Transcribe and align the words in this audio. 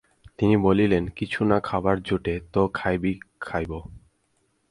তিনি 0.37 0.55
বলিলেন, 0.57 1.03
কিছু 1.07 1.39
না 1.45 1.57
খাবার 1.59 1.95
জোটে 2.03 2.35
তো 2.53 2.61
খাবি 2.73 3.13
খাইব। 3.39 3.71